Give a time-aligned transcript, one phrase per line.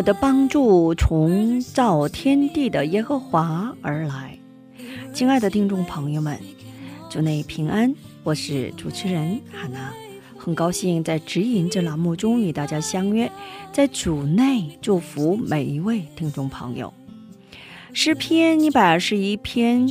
[0.00, 4.38] 我的帮助从造天地的耶和华而来。
[5.12, 6.40] 亲爱的听众朋友们，
[7.10, 9.92] 祝内平安，我是主持人哈娜，
[10.38, 13.30] 很高兴在指引这栏目中与大家相约，
[13.72, 16.94] 在主内祝福每一位听众朋友。
[17.92, 19.86] 诗篇一百二十一篇，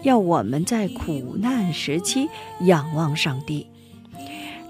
[0.00, 2.30] 要我们在苦难时期
[2.62, 3.66] 仰望上帝。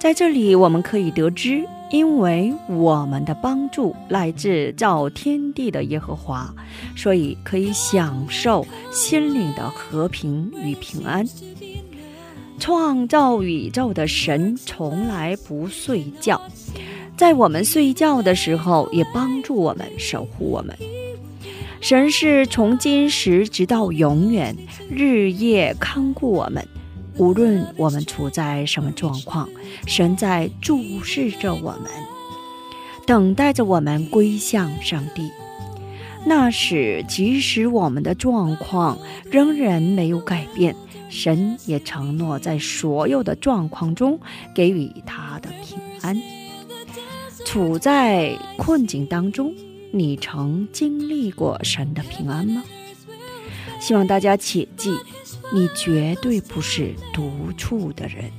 [0.00, 6.52] 在这里，我们可以得知，因为我们的帮助来自造天地的耶和华，
[6.96, 11.24] 所以可以享受心灵的和平与平安。
[12.58, 16.40] 创造宇宙的神从来不睡觉，
[17.16, 20.76] 在我们睡觉的时候，也帮助我们守护我们。
[21.80, 24.56] 神是从今时直到永远，
[24.88, 26.66] 日夜看顾我们。
[27.16, 29.48] 无论我们处在什么状况，
[29.86, 31.90] 神在注视着我们，
[33.06, 35.30] 等待着我们归向上帝。
[36.26, 38.98] 那时，即使我们的状况
[39.30, 40.74] 仍然没有改变，
[41.08, 44.18] 神也承诺在所有的状况中
[44.54, 46.20] 给予他的平安。
[47.44, 49.54] 处在困境当中，
[49.92, 52.64] 你曾经历过神的平安吗？
[53.78, 54.90] 希望大家切记。
[55.52, 58.30] 你绝对不是独处的人。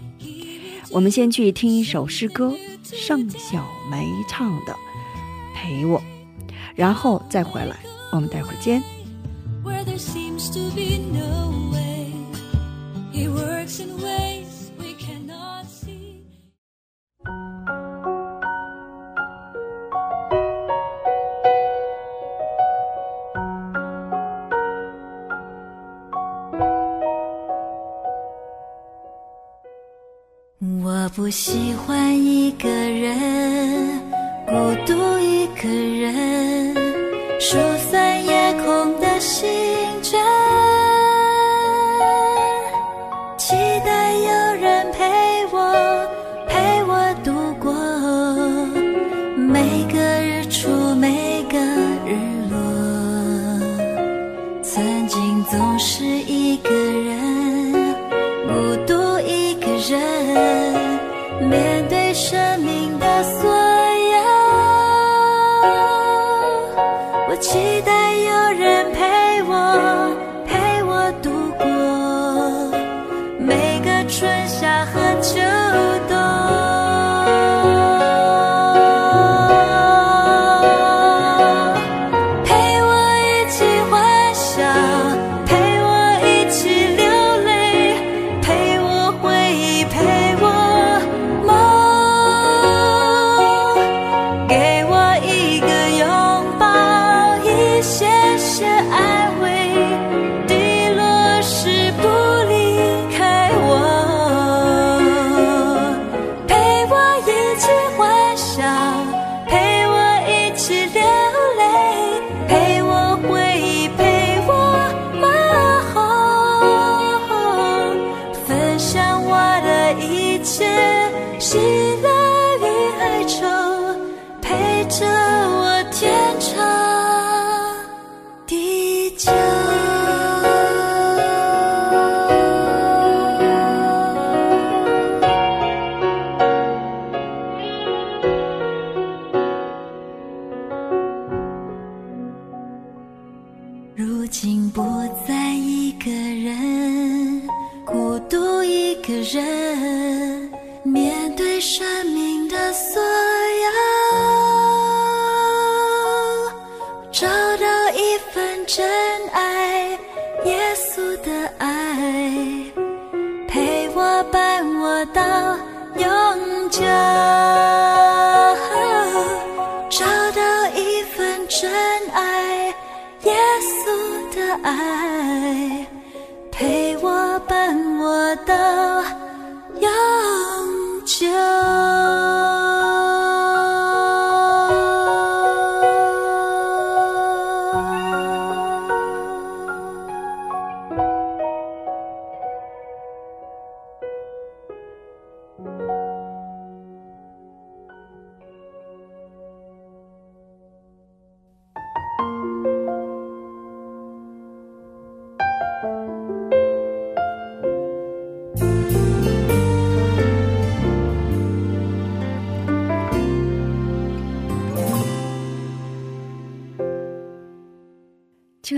[0.91, 4.73] 我们先去听一首诗歌，盛小梅唱的
[5.55, 5.99] 《陪我》，
[6.75, 7.77] 然后再回来。
[8.11, 8.81] 我们待会儿见。
[31.25, 33.99] 我喜欢一个人，
[34.45, 34.53] 孤
[34.85, 36.75] 独一个人，
[37.39, 37.57] 数
[37.89, 39.44] 三夜空的星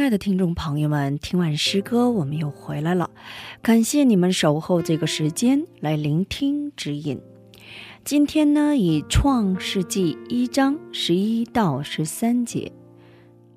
[0.07, 3.09] 亲爱的听众朋友们，听完诗歌，我们又回来了。
[3.61, 7.19] 感谢你们守候这个时间来聆听指引。
[8.05, 12.71] 今天呢，以创世纪一章十一到十三节、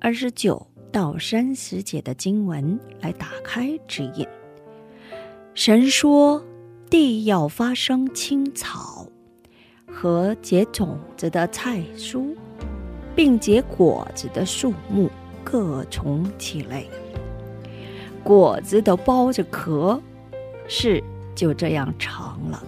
[0.01, 4.27] 二十九到三十节的经文来打开指引。
[5.53, 6.43] 神说
[6.91, 9.07] ：“地要发生青草
[9.87, 12.35] 和结种子的菜蔬，
[13.15, 15.09] 并结果子的树木。”
[15.43, 16.89] 各从其类，
[18.23, 20.01] 果子都包着壳，
[20.67, 21.03] 事
[21.35, 22.63] 就这样成了。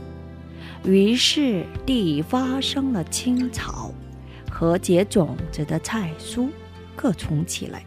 [0.83, 3.91] 于是地发生了青草
[4.51, 6.49] 和结种子的菜蔬，
[6.95, 7.85] 各从其类，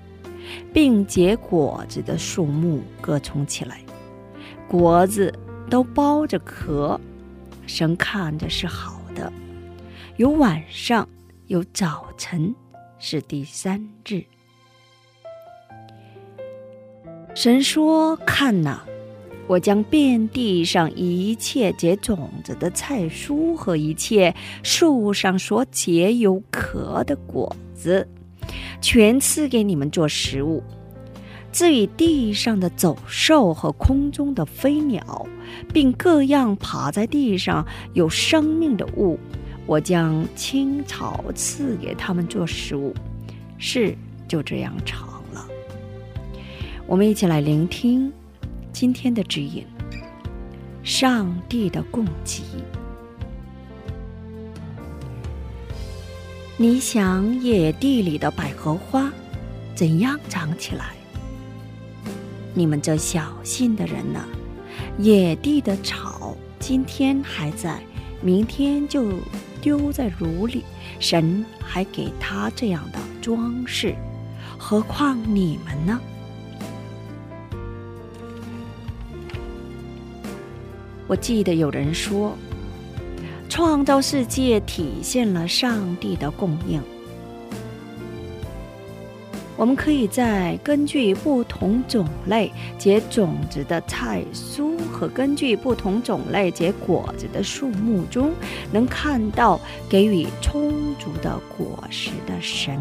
[0.73, 3.73] 并结果子的树木各从其类。
[4.69, 5.33] 果子
[5.69, 6.99] 都包着壳，
[7.67, 9.33] 神看着是好的。
[10.17, 11.07] 有晚上，
[11.49, 12.55] 有早晨，
[12.99, 14.25] 是第三日。
[17.37, 18.83] 神说：“看哪，
[19.47, 28.09] 我将遍地上一切结种子的菜蔬和一切树上所结有壳的果子，
[28.81, 30.63] 全赐给你们做食物。
[31.53, 35.27] 至于地上的走兽和空中的飞鸟，
[35.75, 39.19] 并各样爬在地上有生命的物，
[39.67, 42.95] 我将青草赐给他们做食物。
[43.59, 43.95] 是
[44.27, 45.07] 就这样成。”
[46.89, 48.13] 我们一起来聆听
[48.73, 49.67] 今天的指引：
[50.85, 52.45] 上帝的供给。
[56.57, 59.13] 你想野地里的百合花
[59.75, 60.95] 怎样长起来？
[62.55, 64.25] 你们这小心的人呢？
[64.97, 67.83] 野地的草今天还在，
[68.23, 69.11] 明天就
[69.61, 70.63] 丢在炉里。
[71.01, 73.93] 神还给他这样的装饰，
[74.57, 76.01] 何况你们呢？
[81.09, 82.37] 我记得有人说，
[83.49, 86.83] 创造世界体现了上帝的供应。
[89.57, 98.33] 我们可以在根据不同种类结种子的菜蔬和根据不同种类结果子的树木中，
[98.71, 102.79] 能看到给予充足的果实的神。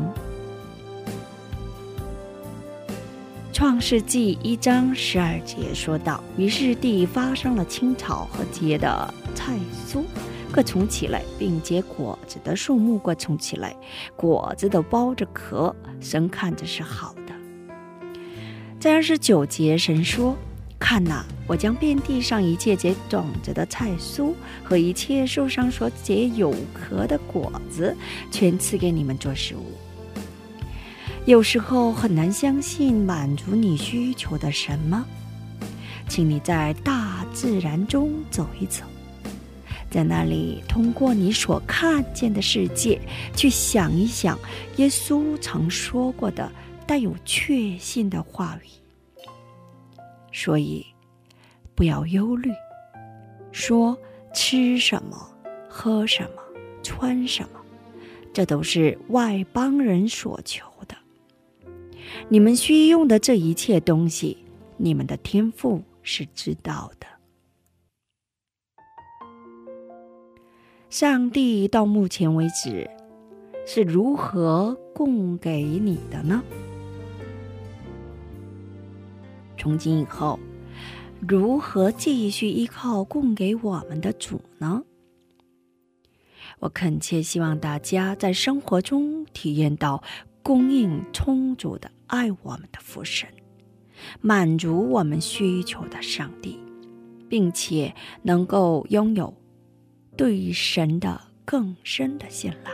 [3.56, 9.58] 创世纪一章十二节说道：“于是地发生了青草和结的菜
[9.88, 10.04] 蔬，
[10.52, 13.74] 各从起来，并结果子的树木各从起来，
[14.14, 15.74] 果子都包着壳。
[16.02, 17.34] 神看着是好的。”
[18.78, 20.36] 在二十九节，神说
[20.78, 24.34] ：“看哪，我将遍地上一切结种子的菜蔬
[24.66, 27.96] 和一切树上所结有壳的果子，
[28.30, 29.64] 全赐给你们做食物。”
[31.26, 35.04] 有时候很难相信满足你需求的什么，
[36.08, 38.84] 请你在大自然中走一走，
[39.90, 43.02] 在那里通过你所看见的世界
[43.36, 44.38] 去想一想
[44.76, 46.52] 耶稣曾说过的
[46.86, 48.68] 带有确信的话语。
[50.32, 50.86] 所以，
[51.74, 52.52] 不要忧虑，
[53.52, 53.98] 说
[54.32, 55.18] 吃什么、
[55.68, 56.42] 喝什么、
[56.84, 57.60] 穿什么，
[58.32, 60.68] 这都是外邦人所求。
[62.30, 64.38] 你们需用的这一切东西，
[64.78, 67.08] 你们的天赋是知道的。
[70.90, 72.90] 上帝到目前为止
[73.66, 76.42] 是如何供给你的呢？
[79.58, 80.40] 从今以后，
[81.28, 84.84] 如何继续依靠供给我们的主呢？
[86.60, 90.02] 我恳切希望大家在生活中体验到
[90.46, 91.90] 供应充足的。
[92.06, 93.28] 爱我们的父神，
[94.22, 96.60] 满足我们需求的上帝，
[97.28, 99.34] 并且能够拥有
[100.16, 102.72] 对神的更深的信赖。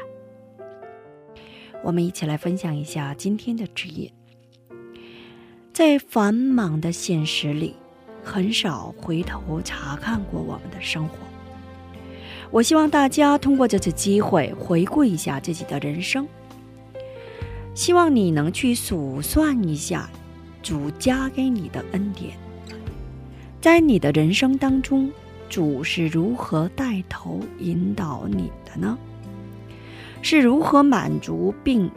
[1.82, 4.12] 我们一起来分享一下今天的职业。
[5.72, 7.78] 在繁忙的现实里，
[8.22, 11.16] 很少回头查看过我们的生活。
[12.52, 16.28] 我希望大家通过这次机会回顾一下自己的人生，
[17.74, 20.10] 希望你能去数算一下
[20.62, 22.38] 主加给你的恩典，
[23.60, 25.10] 在你的人生当中，
[25.50, 28.98] 主是如何带头引导你的呢？
[30.22, 31.90] 是如何满足并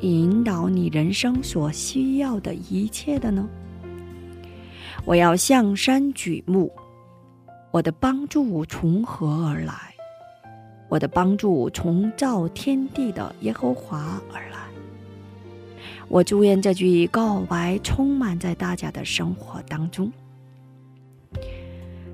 [0.00, 3.48] 引导你人生所需要的一切的呢？
[5.04, 6.72] 我要向山举目，
[7.70, 9.74] 我的帮助从何而来？
[10.88, 14.67] 我的帮助从造天地的耶和华而来。
[16.08, 20.10] 我祝愿这句告白充满在大家的生活当中。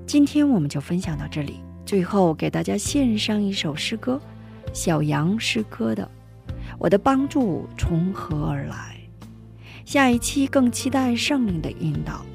[0.05, 4.19] 今天我们就分享到这里，最后给大家献上一首诗歌，
[4.73, 6.03] 小杨诗歌的
[6.77, 8.97] 《我的帮助从何而来》。
[9.85, 12.25] 下一期更期待圣灵的引导。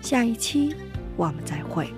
[0.00, 0.74] 下一期
[1.16, 1.88] 我们再会。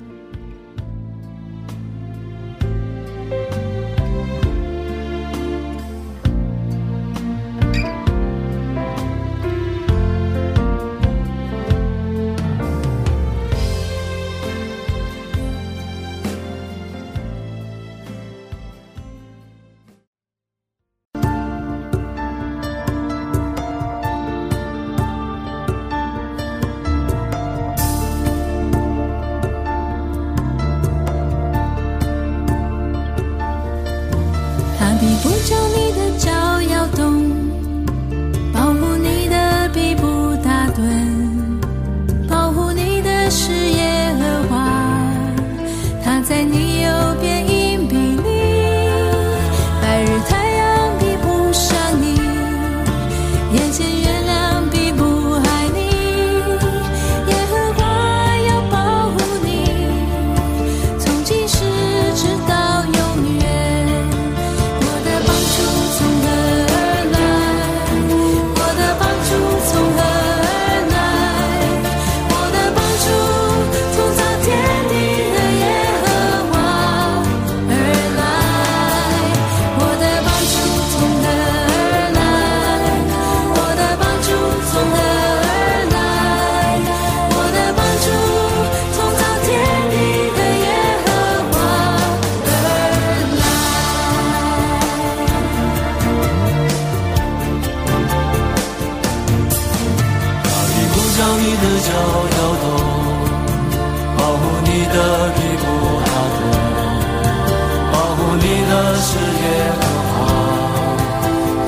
[108.76, 109.80] 的事也很
[110.12, 110.14] 好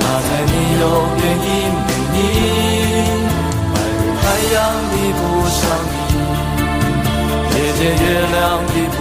[0.01, 0.85] 他在你右
[1.17, 1.49] 边因
[1.87, 2.17] 为你
[3.73, 4.25] 白天海
[4.55, 4.57] 洋
[4.91, 8.37] 比不上你夜间月亮
[8.67, 8.99] 比不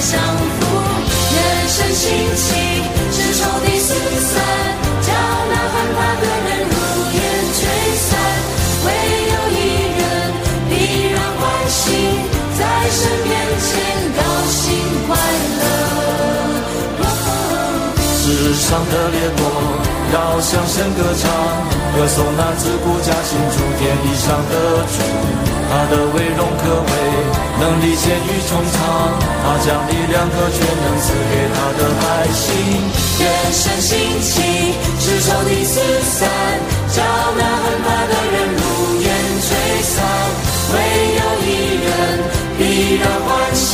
[0.00, 0.20] 相
[0.60, 0.62] 扶，
[1.34, 2.02] 人生清
[2.36, 2.50] 清，
[3.12, 3.88] 只愁地分
[4.20, 4.32] 散，
[5.02, 5.08] 叫
[5.50, 6.72] 那害怕的人如
[7.14, 7.16] 烟
[7.54, 7.58] 吹
[7.96, 8.08] 散。
[8.84, 8.88] 唯
[9.30, 9.56] 有一
[9.98, 10.00] 人
[10.68, 10.72] 必
[11.12, 11.82] 然欢喜，
[12.58, 12.60] 在
[12.90, 13.70] 身边前
[14.16, 14.18] 高
[14.50, 14.62] 兴
[15.06, 15.08] 快
[15.60, 15.62] 乐。
[18.20, 19.38] 世上的烈火，
[20.12, 21.30] 要向身歌唱，
[21.96, 24.52] 歌颂那自古佳心，诸天地上的
[24.84, 25.43] 主。
[25.70, 26.90] 他的威荣可畏，
[27.60, 28.78] 能力显于穹苍，
[29.42, 32.44] 他将力量和全能赐给他的百姓。
[33.20, 34.32] 愿神兴起，
[35.00, 35.80] 使仇敌四
[36.18, 36.28] 散，
[36.92, 37.02] 叫
[37.36, 38.62] 那恨他的人如
[39.02, 39.06] 烟
[39.40, 39.48] 吹
[39.82, 39.94] 散。
[40.74, 40.76] 唯
[41.18, 41.48] 有一
[41.84, 41.88] 人
[42.58, 42.60] 必
[42.96, 43.70] 然欢喜，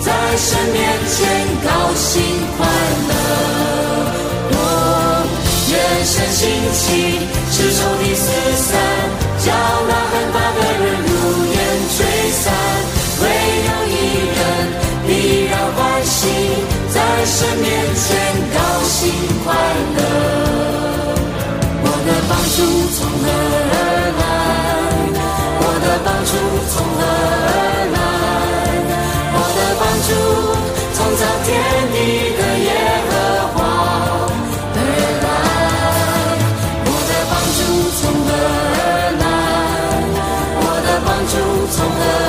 [0.00, 0.76] 在神面
[1.08, 1.16] 前
[1.64, 2.12] 高兴
[2.58, 2.66] 快
[3.08, 3.10] 乐。
[5.68, 6.84] 愿神兴起，
[7.50, 8.24] 是仇敌四
[8.56, 8.78] 散，
[9.44, 9.52] 叫
[9.88, 10.58] 那恨他的
[41.28, 42.25] 就从何